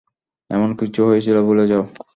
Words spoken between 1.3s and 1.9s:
ভুলে যাও।